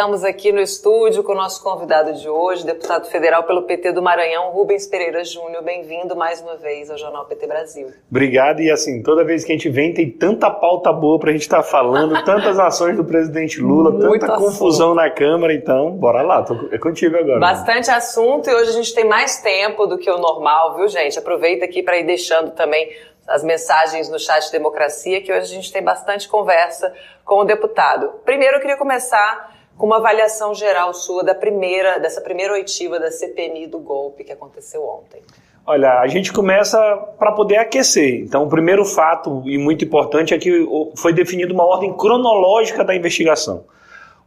[0.00, 4.00] estamos aqui no estúdio com o nosso convidado de hoje, deputado federal pelo PT do
[4.00, 5.62] Maranhão, Rubens Pereira Júnior.
[5.62, 7.92] Bem-vindo mais uma vez ao Jornal PT Brasil.
[8.10, 11.32] Obrigado, e assim, toda vez que a gente vem tem tanta pauta boa para a
[11.34, 14.46] gente estar tá falando, tantas ações do presidente Lula, Muito tanta assunto.
[14.46, 17.38] confusão na Câmara, então bora lá, tô, é contigo agora.
[17.38, 21.18] Bastante assunto e hoje a gente tem mais tempo do que o normal, viu gente?
[21.18, 22.90] Aproveita aqui para ir deixando também
[23.28, 26.90] as mensagens no chat Democracia, que hoje a gente tem bastante conversa
[27.22, 28.14] com o deputado.
[28.24, 33.10] Primeiro, eu queria começar com uma avaliação geral sua da primeira, dessa primeira oitiva da
[33.10, 35.22] CPMI do golpe que aconteceu ontem.
[35.66, 36.78] Olha, a gente começa
[37.18, 38.20] para poder aquecer.
[38.20, 42.94] Então, o primeiro fato, e muito importante, é que foi definida uma ordem cronológica da
[42.94, 43.64] investigação.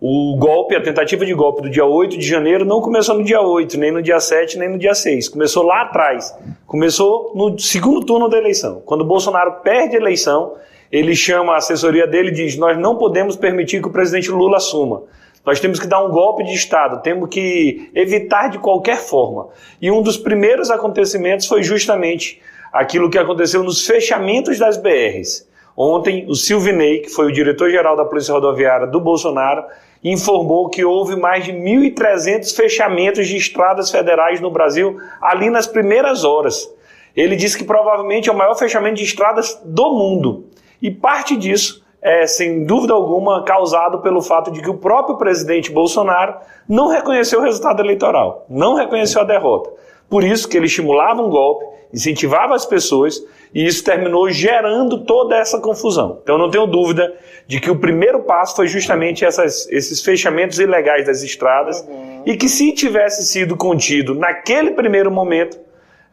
[0.02, 3.40] O golpe, a tentativa de golpe do dia 8 de janeiro não começou no dia
[3.40, 5.30] 8, nem no dia 7, nem no dia 6.
[5.30, 6.36] Começou lá atrás.
[6.66, 8.82] Começou no segundo turno da eleição.
[8.84, 10.56] Quando o Bolsonaro perde a eleição,
[10.92, 14.58] ele chama a assessoria dele e diz: Nós não podemos permitir que o presidente Lula
[14.58, 15.04] assuma.
[15.46, 19.50] Nós temos que dar um golpe de Estado, temos que evitar de qualquer forma.
[19.82, 22.42] E um dos primeiros acontecimentos foi justamente
[22.72, 25.48] aquilo que aconteceu nos fechamentos das BRs.
[25.76, 29.66] Ontem, o Silvinei, que foi o diretor-geral da Polícia Rodoviária do Bolsonaro,
[30.04, 36.24] informou que houve mais de 1.300 fechamentos de estradas federais no Brasil ali nas primeiras
[36.24, 36.70] horas.
[37.16, 40.46] Ele disse que provavelmente é o maior fechamento de estradas do mundo.
[40.82, 45.72] E parte disso é, sem dúvida alguma, causado pelo fato de que o próprio presidente
[45.72, 46.36] Bolsonaro
[46.68, 49.72] não reconheceu o resultado eleitoral, não reconheceu a derrota.
[50.10, 55.38] Por isso que ele estimulava um golpe, incentivava as pessoas e isso terminou gerando toda
[55.38, 56.20] essa confusão.
[56.22, 57.16] Então não tenho dúvida
[57.48, 62.24] de que o primeiro passo foi justamente essas, esses fechamentos ilegais das estradas uhum.
[62.26, 65.58] e que se tivesse sido contido naquele primeiro momento,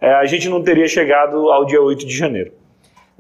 [0.01, 2.59] é, a gente não teria chegado ao dia 8 de janeiro.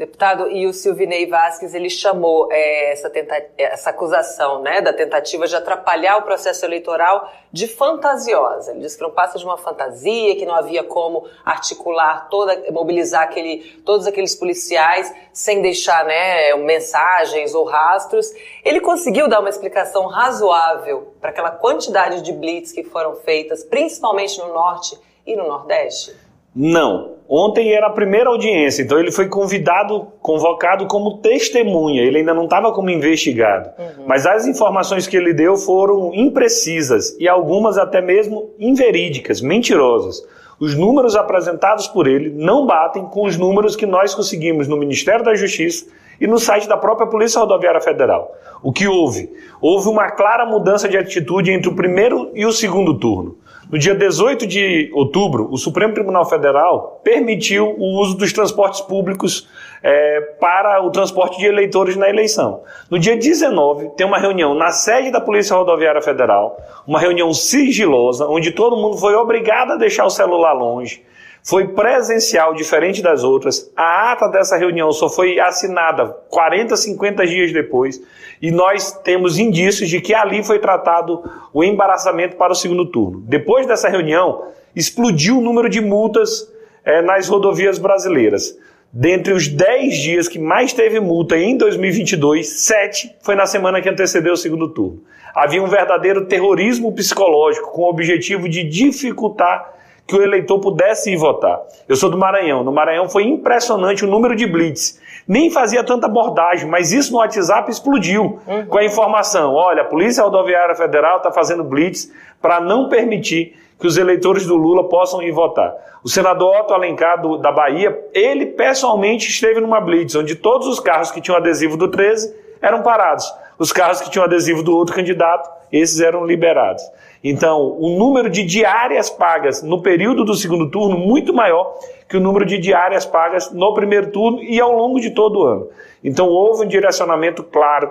[0.00, 3.12] Deputado, e o Silvinei Vasquez, ele chamou é, essa,
[3.58, 8.70] essa acusação né, da tentativa de atrapalhar o processo eleitoral de fantasiosa.
[8.70, 13.24] Ele disse que não passa de uma fantasia, que não havia como articular, toda, mobilizar
[13.24, 18.32] aquele, todos aqueles policiais sem deixar né, mensagens ou rastros.
[18.64, 24.38] Ele conseguiu dar uma explicação razoável para aquela quantidade de blitz que foram feitas, principalmente
[24.38, 26.29] no Norte e no Nordeste?
[26.54, 27.20] Não.
[27.32, 32.02] Ontem era a primeira audiência, então ele foi convidado, convocado como testemunha.
[32.02, 33.70] Ele ainda não estava como investigado.
[33.78, 34.04] Uhum.
[34.04, 40.26] Mas as informações que ele deu foram imprecisas e algumas até mesmo inverídicas, mentirosas.
[40.58, 45.24] Os números apresentados por ele não batem com os números que nós conseguimos no Ministério
[45.24, 45.86] da Justiça
[46.20, 48.34] e no site da própria Polícia Rodoviária Federal.
[48.60, 49.32] O que houve?
[49.60, 53.36] Houve uma clara mudança de atitude entre o primeiro e o segundo turno.
[53.70, 59.48] No dia 18 de outubro, o Supremo Tribunal Federal permitiu o uso dos transportes públicos
[59.80, 62.62] é, para o transporte de eleitores na eleição.
[62.90, 68.26] No dia 19, tem uma reunião na sede da Polícia Rodoviária Federal, uma reunião sigilosa,
[68.26, 71.04] onde todo mundo foi obrigado a deixar o celular longe
[71.42, 73.70] foi presencial, diferente das outras.
[73.76, 78.00] A ata dessa reunião só foi assinada 40, 50 dias depois.
[78.40, 83.20] E nós temos indícios de que ali foi tratado o embaraçamento para o segundo turno.
[83.26, 86.50] Depois dessa reunião, explodiu o número de multas
[86.84, 88.56] é, nas rodovias brasileiras.
[88.92, 93.88] Dentre os 10 dias que mais teve multa em 2022, 7 foi na semana que
[93.88, 95.00] antecedeu o segundo turno.
[95.32, 99.79] Havia um verdadeiro terrorismo psicológico com o objetivo de dificultar
[100.10, 101.60] que o eleitor pudesse ir votar.
[101.88, 102.64] Eu sou do Maranhão.
[102.64, 105.00] No Maranhão foi impressionante o número de blitz.
[105.26, 108.66] Nem fazia tanta abordagem, mas isso no WhatsApp explodiu uhum.
[108.66, 112.12] com a informação: olha, a Polícia Rodoviária Federal está fazendo blitz
[112.42, 115.72] para não permitir que os eleitores do Lula possam ir votar.
[116.02, 120.80] O senador Otto Alencar do, da Bahia, ele pessoalmente esteve numa blitz, onde todos os
[120.80, 123.32] carros que tinham adesivo do 13 eram parados.
[123.58, 126.82] Os carros que tinham adesivo do outro candidato, esses eram liberados.
[127.22, 131.74] Então, o número de diárias pagas no período do segundo turno muito maior
[132.08, 135.44] que o número de diárias pagas no primeiro turno e ao longo de todo o
[135.44, 135.68] ano.
[136.02, 137.90] Então, houve um direcionamento claro,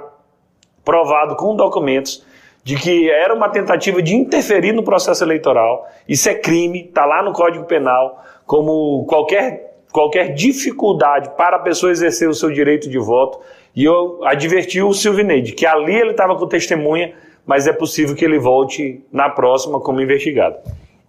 [0.83, 2.25] provado com documentos,
[2.63, 5.87] de que era uma tentativa de interferir no processo eleitoral.
[6.07, 11.91] Isso é crime, está lá no Código Penal, como qualquer, qualquer dificuldade para a pessoa
[11.91, 13.39] exercer o seu direito de voto.
[13.75, 17.13] E eu adverti o Silvinei de que ali ele estava com testemunha
[17.49, 20.59] mas é possível que ele volte na próxima como investigado.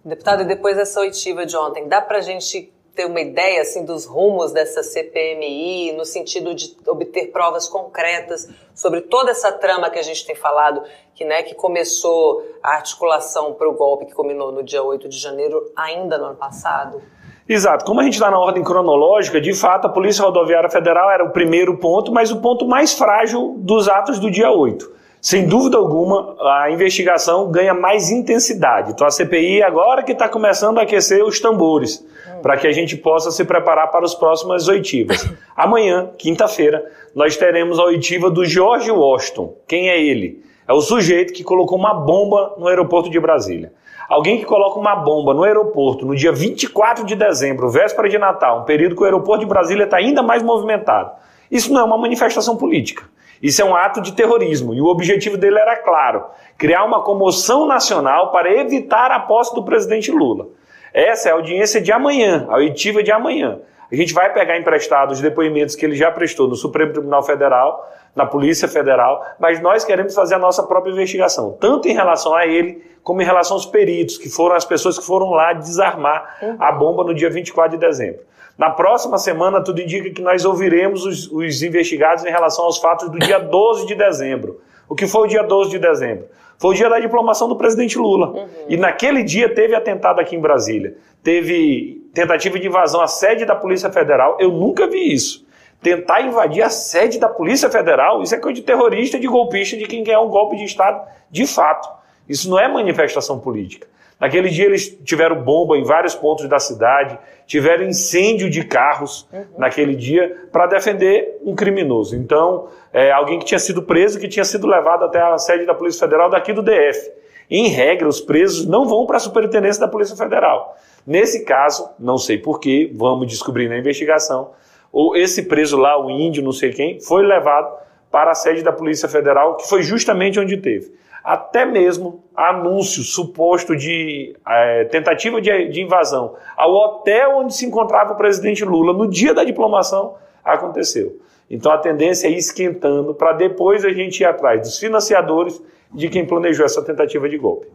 [0.03, 3.85] Deputado, e depois dessa oitiva de ontem, dá para a gente ter uma ideia assim
[3.85, 9.99] dos rumos dessa CPMI no sentido de obter provas concretas sobre toda essa trama que
[9.99, 10.81] a gente tem falado,
[11.13, 15.19] que, né, que começou a articulação para o golpe que culminou no dia 8 de
[15.19, 17.03] janeiro ainda no ano passado?
[17.47, 17.85] Exato.
[17.85, 21.29] Como a gente está na ordem cronológica, de fato, a Polícia Rodoviária Federal era o
[21.29, 25.00] primeiro ponto, mas o ponto mais frágil dos atos do dia 8.
[25.21, 28.91] Sem dúvida alguma, a investigação ganha mais intensidade.
[28.91, 32.03] Então a CPI agora que está começando a aquecer os tambores,
[32.41, 35.31] para que a gente possa se preparar para as próximas oitivas.
[35.55, 36.83] Amanhã, quinta-feira,
[37.13, 39.55] nós teremos a oitiva do George Washington.
[39.67, 40.43] Quem é ele?
[40.67, 43.71] É o sujeito que colocou uma bomba no aeroporto de Brasília.
[44.09, 48.61] Alguém que coloca uma bomba no aeroporto no dia 24 de dezembro, véspera de Natal,
[48.61, 51.11] um período que o aeroporto de Brasília está ainda mais movimentado.
[51.51, 53.03] Isso não é uma manifestação política.
[53.41, 56.25] Isso é um ato de terrorismo e o objetivo dele era claro:
[56.57, 60.47] criar uma comoção nacional para evitar a posse do presidente Lula.
[60.93, 63.59] Essa é a audiência de amanhã, a oitiva de amanhã.
[63.91, 67.89] A gente vai pegar emprestados os depoimentos que ele já prestou no Supremo Tribunal Federal,
[68.15, 72.45] na Polícia Federal, mas nós queremos fazer a nossa própria investigação, tanto em relação a
[72.45, 76.71] ele, como em relação aos peritos, que foram as pessoas que foram lá desarmar a
[76.71, 78.21] bomba no dia 24 de dezembro.
[78.57, 83.09] Na próxima semana, tudo indica que nós ouviremos os, os investigados em relação aos fatos
[83.09, 84.61] do dia 12 de dezembro.
[84.87, 86.25] O que foi o dia 12 de dezembro?
[86.57, 88.27] Foi o dia da diplomação do presidente Lula.
[88.27, 88.47] Uhum.
[88.69, 90.95] E naquele dia teve atentado aqui em Brasília.
[91.23, 94.37] Teve tentativa de invasão à sede da Polícia Federal.
[94.39, 95.43] Eu nunca vi isso.
[95.81, 99.85] Tentar invadir a sede da Polícia Federal, isso é coisa de terrorista, de golpista, de
[99.85, 101.01] quem quer um golpe de Estado
[101.31, 101.89] de fato.
[102.29, 103.87] Isso não é manifestação política.
[104.21, 109.45] Naquele dia eles tiveram bomba em vários pontos da cidade, tiveram incêndio de carros uhum.
[109.57, 112.15] naquele dia para defender um criminoso.
[112.15, 115.73] Então, é, alguém que tinha sido preso, que tinha sido levado até a sede da
[115.73, 117.11] Polícia Federal daqui do DF.
[117.49, 120.77] Em regra, os presos não vão para a superintendência da Polícia Federal.
[121.05, 124.51] Nesse caso, não sei porquê, vamos descobrir na investigação,
[124.91, 127.75] ou esse preso lá, o índio, não sei quem, foi levado
[128.11, 133.75] para a sede da Polícia Federal, que foi justamente onde teve até mesmo anúncio suposto
[133.75, 139.07] de é, tentativa de, de, invasão ao hotel onde se encontrava o presidente Lula no
[139.07, 141.19] dia da diplomação aconteceu.
[141.49, 145.61] Então a tendência é ir esquentando para depois a gente ir atrás dos financiadores
[145.93, 147.67] de quem planejou essa tentativa de golpe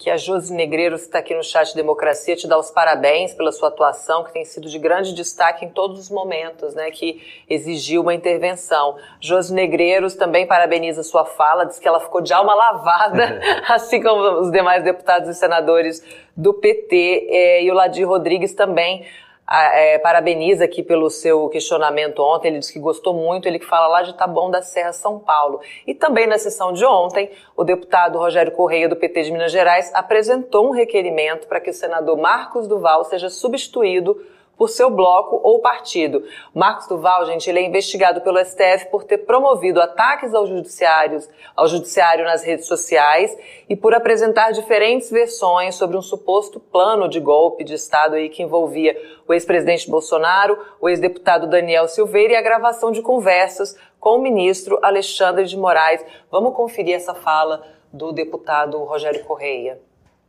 [0.00, 3.68] que a Josi Negreiros está aqui no chat Democracia te dá os parabéns pela sua
[3.68, 8.14] atuação, que tem sido de grande destaque em todos os momentos, né, que exigiu uma
[8.14, 8.96] intervenção.
[9.20, 14.40] Josi Negreiros também parabeniza sua fala, diz que ela ficou de alma lavada, assim como
[14.40, 16.02] os demais deputados e senadores
[16.34, 19.04] do PT, é, e o Ladir Rodrigues também
[19.50, 22.48] é, parabeniza aqui pelo seu questionamento ontem.
[22.48, 23.46] Ele disse que gostou muito.
[23.48, 25.60] Ele que fala lá de Taboão da Serra, São Paulo.
[25.86, 29.90] E também na sessão de ontem, o deputado Rogério Correia, do PT de Minas Gerais,
[29.94, 34.16] apresentou um requerimento para que o senador Marcos Duval seja substituído
[34.60, 36.22] por seu bloco ou partido.
[36.54, 41.26] Marcos Duval, gente, ele é investigado pelo STF por ter promovido ataques aos judiciários,
[41.56, 43.34] ao judiciário nas redes sociais
[43.70, 48.42] e por apresentar diferentes versões sobre um suposto plano de golpe de Estado aí que
[48.42, 48.94] envolvia
[49.26, 54.78] o ex-presidente Bolsonaro, o ex-deputado Daniel Silveira e a gravação de conversas com o ministro
[54.82, 56.04] Alexandre de Moraes.
[56.30, 59.80] Vamos conferir essa fala do deputado Rogério Correia.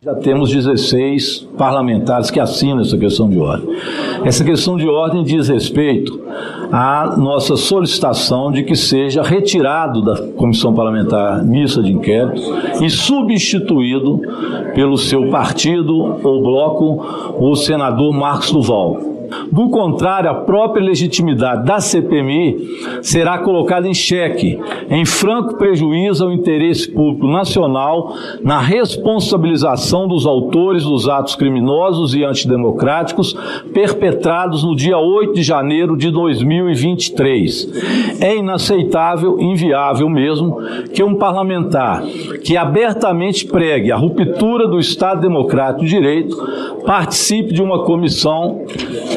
[0.03, 3.69] Já temos 16 parlamentares que assinam essa questão de ordem.
[4.25, 6.19] Essa questão de ordem diz respeito
[6.71, 12.42] à nossa solicitação de que seja retirado da Comissão Parlamentar Mista de Inquérito
[12.83, 14.19] e substituído
[14.74, 19.20] pelo seu partido ou bloco o senador Marcos Duval.
[19.51, 26.31] Do contrário, a própria legitimidade da CPMI será colocada em xeque, em franco prejuízo ao
[26.31, 33.35] interesse público nacional na responsabilização dos autores dos atos criminosos e antidemocráticos
[33.73, 38.19] perpetrados no dia 8 de janeiro de 2023.
[38.19, 40.57] É inaceitável, inviável mesmo,
[40.94, 42.04] que um parlamentar
[42.44, 46.35] que abertamente pregue a ruptura do Estado Democrático de Direito
[46.85, 48.66] participe de uma comissão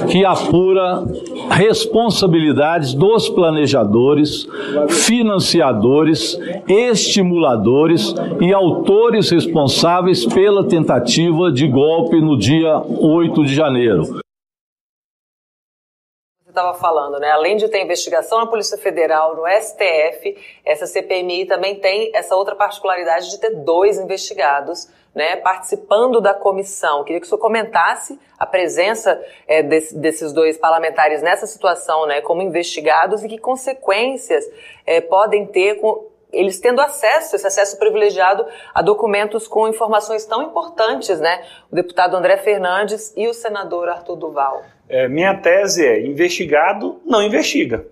[0.09, 1.05] que apura
[1.51, 4.47] responsabilidades dos planejadores,
[4.89, 14.24] financiadores, estimuladores e autores responsáveis pela tentativa de golpe no dia 8 de janeiro
[16.55, 17.31] estava falando, né?
[17.31, 22.55] Além de ter investigação na Polícia Federal, no STF, essa CPMI também tem essa outra
[22.55, 27.05] particularidade de ter dois investigados né, participando da comissão.
[27.05, 32.21] Queria que o senhor comentasse a presença é, desse, desses dois parlamentares nessa situação, né,
[32.21, 34.45] como investigados e que consequências
[34.85, 40.43] é, podem ter com eles tendo acesso, esse acesso privilegiado a documentos com informações tão
[40.43, 41.43] importantes, né?
[41.71, 44.63] O deputado André Fernandes e o senador Arthur Duval.
[44.89, 47.87] É, minha tese é: investigado não investiga.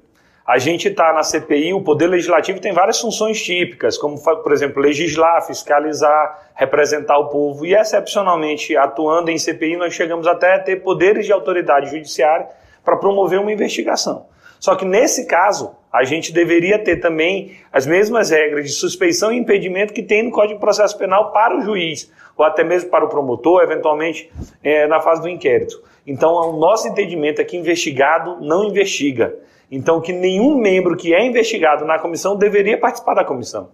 [0.45, 4.83] A gente está na CPI, o Poder Legislativo tem várias funções típicas, como, por exemplo,
[4.83, 7.65] legislar, fiscalizar, representar o povo.
[7.65, 12.49] E, excepcionalmente, atuando em CPI, nós chegamos até a ter poderes de autoridade judiciária
[12.85, 14.27] para promover uma investigação.
[14.59, 19.37] Só que, nesse caso, a gente deveria ter também as mesmas regras de suspeição e
[19.37, 23.05] impedimento que tem no Código de Processo Penal para o juiz, ou até mesmo para
[23.05, 24.33] o promotor, eventualmente
[24.65, 25.83] é, na fase do inquérito.
[26.07, 29.35] Então, o nosso entendimento é que investigado não investiga.
[29.71, 33.71] Então, que nenhum membro que é investigado na comissão deveria participar da comissão.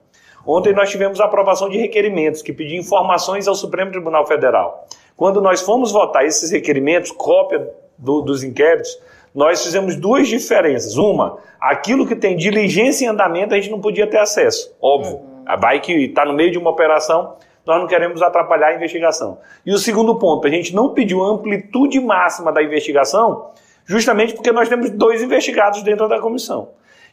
[0.47, 4.87] Ontem nós tivemos a aprovação de requerimentos que pediam informações ao Supremo Tribunal Federal.
[5.17, 8.99] Quando nós fomos votar esses requerimentos, cópia do, dos inquéritos,
[9.35, 10.97] nós fizemos duas diferenças.
[10.97, 15.17] Uma, aquilo que tem diligência em andamento a gente não podia ter acesso, óbvio.
[15.17, 15.43] Uhum.
[15.47, 17.35] A bike está no meio de uma operação,
[17.67, 19.39] nós não queremos atrapalhar a investigação.
[19.65, 23.51] E o segundo ponto, a gente não pediu amplitude máxima da investigação,
[23.85, 26.71] justamente porque nós temos dois investigados dentro da comissão.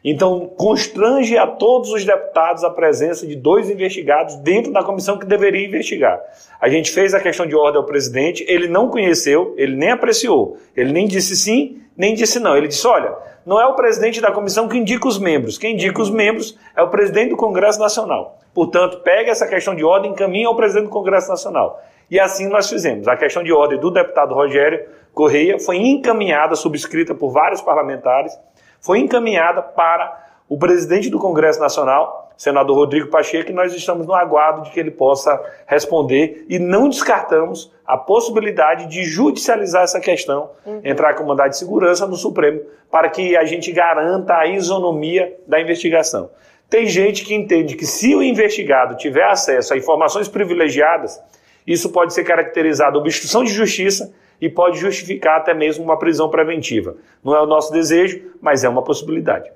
[0.07, 5.25] Então, constrange a todos os deputados a presença de dois investigados dentro da comissão que
[5.25, 6.21] deveria investigar.
[6.61, 10.59] A gente fez a questão de ordem ao presidente, ele não conheceu, ele nem apreciou,
[10.77, 12.55] ele nem disse sim, nem disse não.
[12.55, 15.99] Ele disse: olha, não é o presidente da comissão que indica os membros, quem indica
[15.99, 18.37] os membros é o presidente do Congresso Nacional.
[18.53, 21.81] Portanto, pegue essa questão de ordem e encaminhe ao presidente do Congresso Nacional.
[22.11, 23.07] E assim nós fizemos.
[23.07, 28.37] A questão de ordem do deputado Rogério Correia foi encaminhada, subscrita por vários parlamentares
[28.85, 34.13] foi encaminhada para o presidente do Congresso Nacional, senador Rodrigo Pacheco, e nós estamos no
[34.13, 40.51] aguardo de que ele possa responder e não descartamos a possibilidade de judicializar essa questão,
[40.63, 40.81] uhum.
[40.83, 42.61] entrar com mandado de segurança no Supremo,
[42.91, 46.29] para que a gente garanta a isonomia da investigação.
[46.69, 51.19] Tem gente que entende que se o investigado tiver acesso a informações privilegiadas,
[51.65, 56.95] isso pode ser caracterizado obstrução de justiça e pode justificar até mesmo uma prisão preventiva.
[57.23, 59.49] Não é o nosso desejo, mas é uma possibilidade.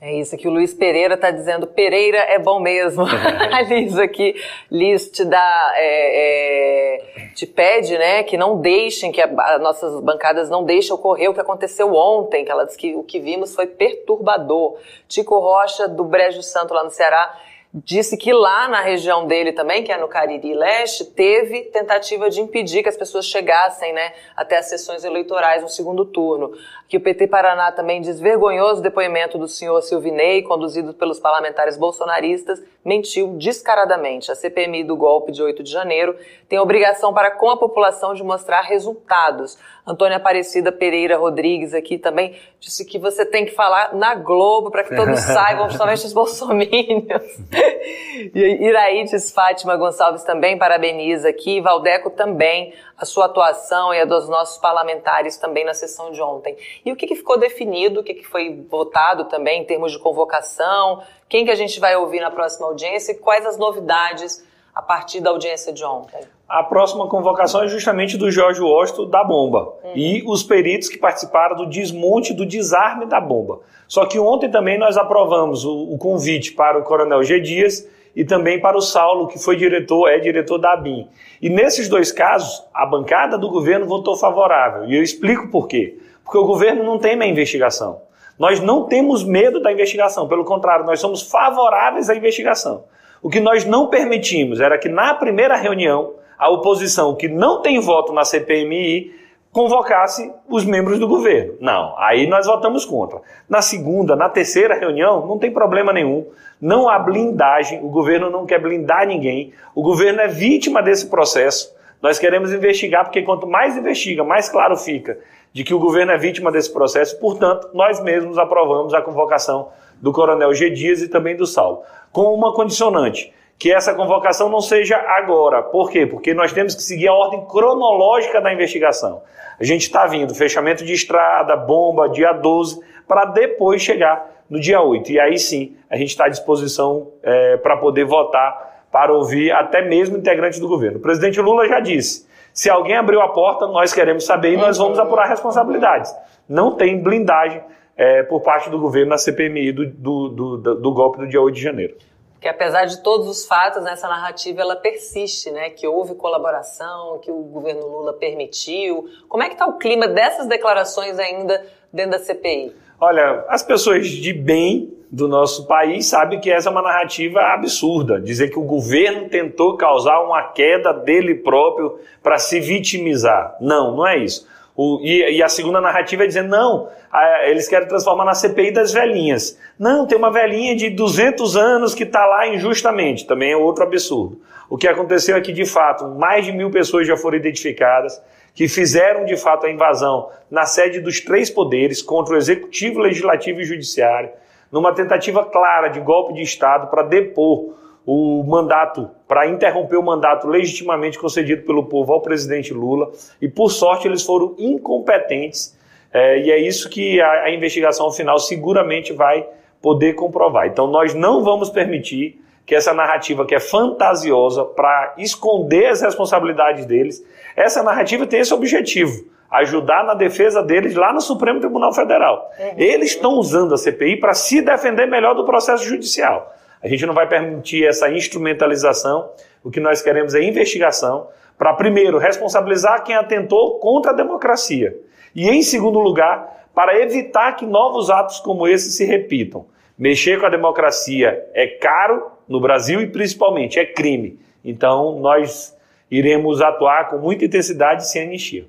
[0.00, 1.66] É isso que o Luiz Pereira está dizendo.
[1.66, 3.02] Pereira é bom mesmo.
[3.52, 4.36] a Liz aqui,
[4.70, 10.48] Liz te dá, é, é, te pede, né, que não deixem, que as nossas bancadas
[10.48, 13.66] não deixem ocorrer o que aconteceu ontem, que ela diz que o que vimos foi
[13.66, 14.76] perturbador.
[15.08, 17.36] Tico Rocha, do Brejo Santo, lá no Ceará,
[17.72, 22.40] disse que lá na região dele também, que é no Cariri Leste, teve tentativa de
[22.40, 26.52] impedir que as pessoas chegassem né, até as sessões eleitorais no segundo turno.
[26.88, 32.62] Que o PT Paraná também diz vergonhoso depoimento do senhor Silvinei, conduzido pelos parlamentares bolsonaristas,
[32.82, 34.32] mentiu descaradamente.
[34.32, 36.16] A CPMI do golpe de 8 de janeiro
[36.48, 39.58] tem obrigação para com a população de mostrar resultados.
[39.86, 44.84] Antônia Aparecida Pereira Rodrigues aqui também disse que você tem que falar na Globo para
[44.84, 47.22] que todos saibam, principalmente os bolsomínios.
[48.34, 54.28] e Iraides Fátima Gonçalves também parabeniza aqui, Valdeco também, a sua atuação e a dos
[54.28, 56.56] nossos parlamentares também na sessão de ontem.
[56.84, 59.98] E o que, que ficou definido, o que, que foi votado também em termos de
[60.00, 64.82] convocação, quem que a gente vai ouvir na próxima audiência e quais as novidades a
[64.82, 66.20] partir da audiência de ontem?
[66.48, 69.92] A próxima convocação é justamente do Jorge Washington da bomba uhum.
[69.94, 73.60] e os peritos que participaram do desmonte, do desarme da bomba.
[73.86, 77.38] Só que ontem também nós aprovamos o, o convite para o Coronel G.
[77.40, 77.86] Dias
[78.18, 81.06] e também para o Saulo, que foi diretor, é diretor da ABIN.
[81.40, 84.86] E nesses dois casos, a bancada do governo votou favorável.
[84.86, 85.98] E eu explico por quê.
[86.24, 88.00] Porque o governo não teme a investigação.
[88.36, 92.82] Nós não temos medo da investigação, pelo contrário, nós somos favoráveis à investigação.
[93.22, 97.78] O que nós não permitimos era que na primeira reunião a oposição que não tem
[97.78, 99.14] voto na CPMI
[99.58, 101.54] convocasse os membros do governo.
[101.60, 103.20] Não, aí nós votamos contra.
[103.48, 106.24] Na segunda, na terceira reunião, não tem problema nenhum.
[106.60, 109.52] Não há blindagem, o governo não quer blindar ninguém.
[109.74, 111.74] O governo é vítima desse processo.
[112.00, 115.18] Nós queremos investigar, porque quanto mais investiga, mais claro fica
[115.52, 117.18] de que o governo é vítima desse processo.
[117.18, 120.70] Portanto, nós mesmos aprovamos a convocação do Coronel G.
[120.70, 125.62] Dias e também do Saulo, com uma condicionante que essa convocação não seja agora.
[125.62, 126.06] Por quê?
[126.06, 129.22] Porque nós temos que seguir a ordem cronológica da investigação.
[129.58, 134.80] A gente está vindo fechamento de estrada, bomba, dia 12, para depois chegar no dia
[134.80, 135.10] 8.
[135.10, 139.82] E aí sim, a gente está à disposição é, para poder votar, para ouvir até
[139.82, 140.98] mesmo integrantes do governo.
[140.98, 144.78] O presidente Lula já disse: se alguém abriu a porta, nós queremos saber e nós
[144.78, 146.14] vamos apurar responsabilidades.
[146.48, 147.60] Não tem blindagem
[147.96, 151.54] é, por parte do governo na CPMI do, do, do, do golpe do dia 8
[151.56, 151.96] de janeiro
[152.40, 155.70] que apesar de todos os fatos, nessa narrativa ela persiste, né?
[155.70, 159.08] Que houve colaboração, que o governo Lula permitiu.
[159.28, 162.72] Como é que está o clima dessas declarações ainda dentro da CPI?
[163.00, 168.20] Olha, as pessoas de bem do nosso país sabem que essa é uma narrativa absurda.
[168.20, 173.56] Dizer que o governo tentou causar uma queda dele próprio para se vitimizar.
[173.60, 174.46] Não, não é isso.
[174.80, 178.70] O, e, e, a segunda narrativa é dizer, não, a, eles querem transformar na CPI
[178.70, 179.58] das velhinhas.
[179.76, 183.26] Não, tem uma velhinha de 200 anos que está lá injustamente.
[183.26, 184.40] Também é outro absurdo.
[184.70, 188.22] O que aconteceu é que, de fato, mais de mil pessoas já foram identificadas.
[188.54, 193.60] que fizeram de fato a invasão na sede dos três poderes contra o executivo, legislativo
[193.60, 194.30] e judiciário,
[194.70, 197.74] numa tentativa clara de golpe de Estado para depor
[198.10, 203.68] o mandato, para interromper o mandato legitimamente concedido pelo povo ao presidente Lula, e por
[203.68, 205.76] sorte eles foram incompetentes,
[206.10, 209.46] é, e é isso que a, a investigação final seguramente vai
[209.82, 210.66] poder comprovar.
[210.68, 216.86] Então nós não vamos permitir que essa narrativa que é fantasiosa para esconder as responsabilidades
[216.86, 217.22] deles,
[217.54, 222.50] essa narrativa tem esse objetivo, ajudar na defesa deles lá no Supremo Tribunal Federal.
[222.58, 222.72] Uhum.
[222.78, 226.54] Eles estão usando a CPI para se defender melhor do processo judicial.
[226.82, 229.30] A gente não vai permitir essa instrumentalização.
[229.62, 234.96] O que nós queremos é investigação para, primeiro, responsabilizar quem atentou contra a democracia.
[235.34, 239.66] E, em segundo lugar, para evitar que novos atos como esse se repitam.
[239.98, 244.38] Mexer com a democracia é caro no Brasil e principalmente é crime.
[244.64, 245.76] Então nós
[246.08, 248.64] iremos atuar com muita intensidade sem anistia.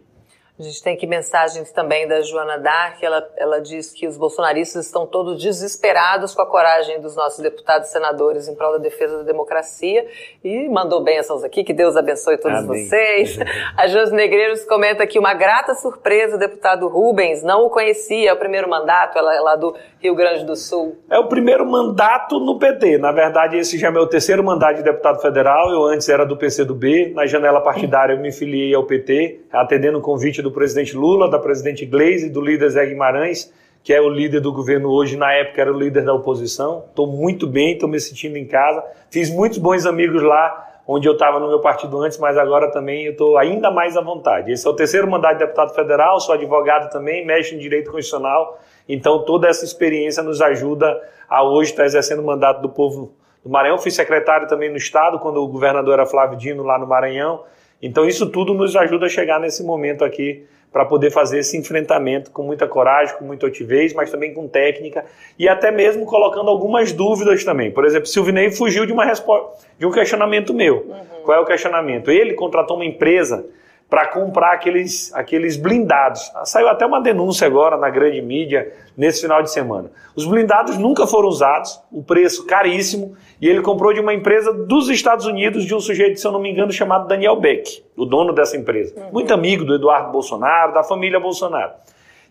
[0.59, 4.87] A gente tem aqui mensagens também da Joana Dark, ela, ela diz que os bolsonaristas
[4.87, 9.19] estão todos desesperados com a coragem dos nossos deputados e senadores em prol da defesa
[9.19, 10.05] da democracia
[10.43, 12.85] e mandou bênçãos aqui, que Deus abençoe todos Amém.
[12.85, 13.39] vocês.
[13.77, 18.33] A Jos Negreiros comenta aqui uma grata surpresa, o deputado Rubens, não o conhecia, é
[18.33, 20.97] o primeiro mandato, ela é lá do Rio Grande do Sul.
[21.09, 24.83] É o primeiro mandato no PT, na verdade esse já é meu terceiro mandato de
[24.83, 29.45] deputado federal, eu antes era do PCdoB, na janela partidária eu me filiei ao PT,
[29.53, 33.53] atendendo o convite do do presidente Lula, da presidente Gleisi do líder Zé Guimarães,
[33.83, 36.83] que é o líder do governo hoje, na época era o líder da oposição.
[36.89, 38.83] Estou muito bem, estou me sentindo em casa.
[39.09, 43.05] Fiz muitos bons amigos lá, onde eu estava no meu partido antes, mas agora também
[43.05, 44.51] eu estou ainda mais à vontade.
[44.51, 48.59] Esse é o terceiro mandato de deputado federal, sou advogado também, mexo em direito constitucional.
[48.87, 53.13] Então toda essa experiência nos ajuda a hoje estar exercendo o mandato do povo
[53.43, 53.77] do Maranhão.
[53.77, 57.43] Fui secretário também no estado, quando o governador era Flávio Dino lá no Maranhão.
[57.81, 62.31] Então isso tudo nos ajuda a chegar nesse momento aqui para poder fazer esse enfrentamento
[62.31, 65.03] com muita coragem, com muita altivez, mas também com técnica
[65.37, 67.71] e até mesmo colocando algumas dúvidas também.
[67.71, 70.85] Por exemplo, Silvinei fugiu de uma resposta, de um questionamento meu.
[70.87, 71.23] Uhum.
[71.23, 72.11] Qual é o questionamento?
[72.11, 73.45] Ele contratou uma empresa
[73.89, 76.31] para comprar aqueles, aqueles blindados.
[76.45, 79.89] Saiu até uma denúncia agora na grande mídia nesse final de semana.
[80.15, 84.89] Os blindados nunca foram usados, o preço caríssimo, e ele comprou de uma empresa dos
[84.89, 88.31] Estados Unidos, de um sujeito, se eu não me engano, chamado Daniel Beck, o dono
[88.31, 88.93] dessa empresa.
[88.95, 89.11] Uhum.
[89.13, 91.71] Muito amigo do Eduardo Bolsonaro, da família Bolsonaro.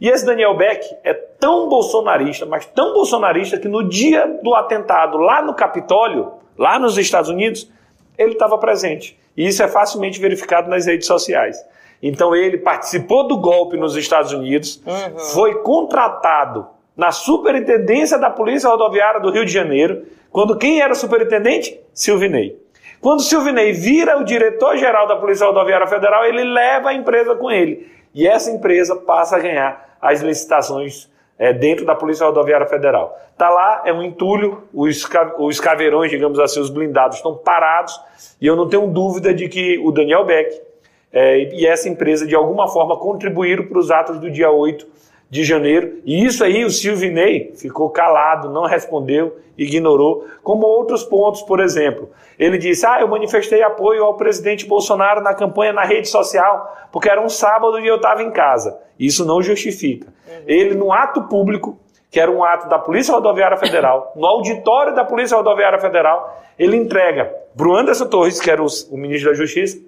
[0.01, 5.19] E esse Daniel Beck é tão bolsonarista, mas tão bolsonarista, que no dia do atentado
[5.19, 7.69] lá no Capitólio, lá nos Estados Unidos,
[8.17, 9.19] ele estava presente.
[9.39, 11.65] E isso é facilmente verificado nas redes sociais.
[12.03, 15.19] Então ele participou do golpe nos Estados Unidos, uhum.
[15.33, 21.81] foi contratado na superintendência da Polícia Rodoviária do Rio de Janeiro, quando quem era superintendente?
[21.95, 22.61] Silvinei.
[23.01, 27.89] Quando Silvinei vira o diretor-geral da Polícia Rodoviária Federal, ele leva a empresa com ele.
[28.13, 33.19] E essa empresa passa a ganhar as licitações é, dentro da Polícia Rodoviária Federal.
[33.33, 37.99] Está lá, é um entulho, os, os caveirões, digamos assim, os blindados estão parados,
[38.41, 40.61] e eu não tenho dúvida de que o Daniel Beck
[41.13, 44.87] é, e essa empresa, de alguma forma, contribuíram para os atos do dia 8
[45.31, 46.01] de janeiro.
[46.05, 52.11] E isso aí o Silvinei ficou calado, não respondeu, ignorou, como outros pontos, por exemplo.
[52.39, 57.09] Ele disse: Ah, eu manifestei apoio ao presidente Bolsonaro na campanha na rede social, porque
[57.09, 58.79] era um sábado e eu estava em casa.
[58.99, 60.07] Isso não justifica.
[60.07, 60.43] Uhum.
[60.47, 61.79] Ele, no ato público,
[62.11, 66.77] que era um ato da Polícia Rodoviária Federal, no auditório da Polícia Rodoviária Federal, ele
[66.77, 69.79] entrega para o Anderson Torres, que era o, o ministro da Justiça,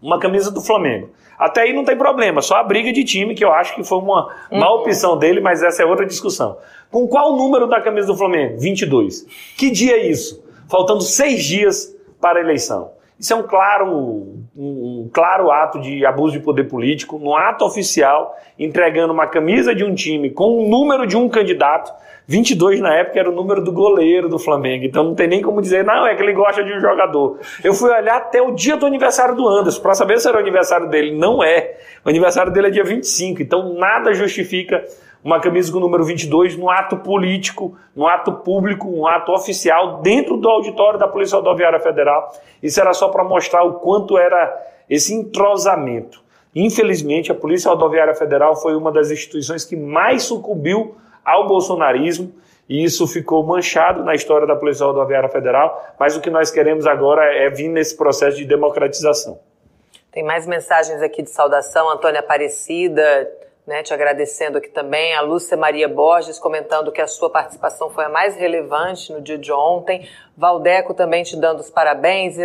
[0.00, 1.10] uma camisa do Flamengo.
[1.38, 3.98] Até aí não tem problema, só a briga de time, que eu acho que foi
[3.98, 4.58] uma uhum.
[4.58, 6.58] má opção dele, mas essa é outra discussão.
[6.90, 8.58] Com qual número da camisa do Flamengo?
[8.58, 9.24] 22.
[9.56, 10.44] Que dia é isso?
[10.68, 12.90] Faltando seis dias para a eleição.
[13.18, 17.64] Isso é um claro, um, um, claro ato de abuso de poder político, um ato
[17.64, 21.92] oficial, entregando uma camisa de um time com o número de um candidato.
[22.28, 25.62] 22 na época era o número do goleiro do Flamengo, então não tem nem como
[25.62, 27.38] dizer, não, é que ele gosta de um jogador.
[27.64, 30.40] Eu fui olhar até o dia do aniversário do Anderson, para saber se era o
[30.40, 31.16] aniversário dele.
[31.16, 31.78] Não é.
[32.04, 34.84] O aniversário dele é dia 25, então nada justifica
[35.24, 40.02] uma camisa com o número 22 num ato político, num ato público, um ato oficial
[40.02, 42.30] dentro do auditório da Polícia Rodoviária Federal.
[42.62, 44.54] Isso era só para mostrar o quanto era
[44.88, 46.22] esse entrosamento.
[46.54, 50.94] Infelizmente, a Polícia Rodoviária Federal foi uma das instituições que mais sucumbiu
[51.28, 52.32] ao bolsonarismo
[52.68, 56.86] e isso ficou manchado na história da Polícia Rodoviária Federal, mas o que nós queremos
[56.86, 59.40] agora é vir nesse processo de democratização.
[60.12, 63.30] Tem mais mensagens aqui de saudação, Antônia Aparecida,
[63.66, 68.06] né, te agradecendo aqui também, a Lúcia Maria Borges comentando que a sua participação foi
[68.06, 72.36] a mais relevante no dia de ontem, Valdeco também te dando os parabéns,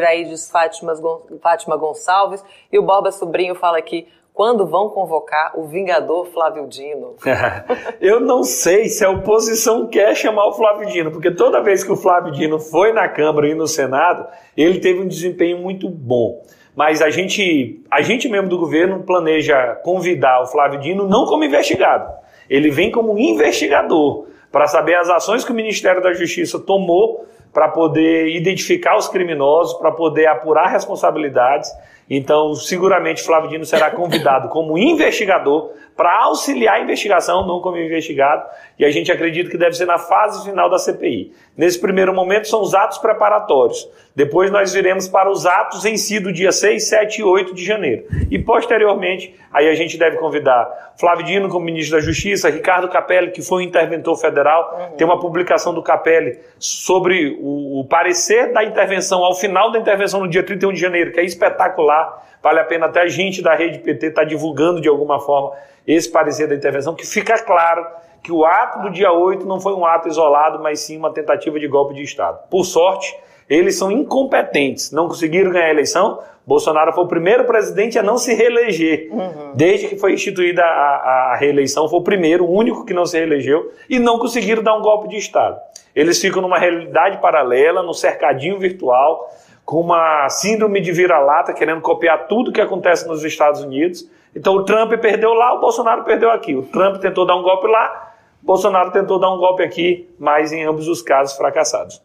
[0.51, 0.93] Fátima,
[1.41, 7.15] Fátima Gonçalves, e o Borba Sobrinho fala aqui, quando vão convocar o vingador Flávio Dino?
[8.01, 11.91] Eu não sei se a oposição quer chamar o Flávio Dino, porque toda vez que
[11.91, 16.41] o Flávio Dino foi na Câmara e no Senado, ele teve um desempenho muito bom.
[16.75, 21.43] Mas a gente, a gente mesmo do governo planeja convidar o Flávio Dino não como
[21.43, 22.11] investigado.
[22.49, 27.69] Ele vem como investigador para saber as ações que o Ministério da Justiça tomou para
[27.69, 31.71] poder identificar os criminosos, para poder apurar responsabilidades
[32.09, 38.45] então, seguramente Flávio Dino será convidado como investigador para auxiliar a investigação, não como investigado,
[38.77, 41.31] e a gente acredita que deve ser na fase final da CPI.
[41.55, 43.87] Nesse primeiro momento são os atos preparatórios.
[44.15, 47.65] Depois nós viremos para os atos em si do dia 6, 7 e 8 de
[47.65, 48.05] janeiro.
[48.29, 53.31] E posteriormente, aí a gente deve convidar Flávio Dino como ministro da Justiça, Ricardo Capelli,
[53.31, 54.97] que foi um interventor federal, uhum.
[54.97, 60.19] tem uma publicação do Capelli sobre o, o parecer da intervenção ao final da intervenção
[60.19, 63.55] no dia 31 de janeiro, que é espetacular Vale a pena até a gente da
[63.55, 65.53] rede PT estar tá divulgando de alguma forma
[65.87, 67.87] esse parecer da intervenção, que fica claro
[68.21, 71.57] que o ato do dia 8 não foi um ato isolado, mas sim uma tentativa
[71.57, 72.39] de golpe de Estado.
[72.49, 73.17] Por sorte,
[73.49, 76.19] eles são incompetentes, não conseguiram ganhar a eleição.
[76.45, 79.09] Bolsonaro foi o primeiro presidente a não se reeleger.
[79.11, 79.53] Uhum.
[79.55, 83.17] Desde que foi instituída a, a, reeleição, foi o primeiro, o único que não se
[83.17, 85.57] reelegeu, e não conseguiram dar um golpe de Estado.
[85.95, 89.29] Eles ficam numa realidade paralela, no cercadinho virtual,
[89.63, 94.09] com uma síndrome de vira-lata, querendo copiar tudo que acontece nos Estados Unidos.
[94.35, 96.55] Então o Trump perdeu lá, o Bolsonaro perdeu aqui.
[96.55, 100.51] O Trump tentou dar um golpe lá, o Bolsonaro tentou dar um golpe aqui, mas
[100.51, 102.01] em ambos os casos fracassados.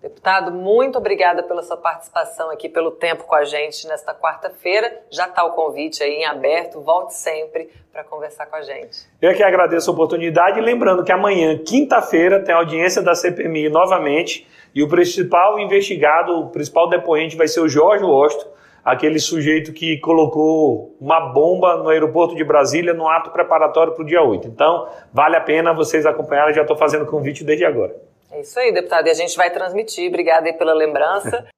[0.00, 5.02] Deputado, muito obrigada pela sua participação aqui, pelo tempo com a gente nesta quarta-feira.
[5.10, 9.08] Já está o convite aí em aberto, volte sempre para conversar com a gente.
[9.20, 14.84] Eu que agradeço a oportunidade, lembrando que amanhã, quinta-feira, tem audiência da CPMI novamente e
[14.84, 18.46] o principal investigado, o principal depoente vai ser o Jorge Osto,
[18.84, 24.06] aquele sujeito que colocou uma bomba no aeroporto de Brasília no ato preparatório para o
[24.06, 24.46] dia 8.
[24.46, 28.07] Então, vale a pena vocês acompanharem, já estou fazendo convite desde agora.
[28.30, 30.08] É isso aí, deputado, e a gente vai transmitir.
[30.08, 31.48] Obrigada aí pela lembrança.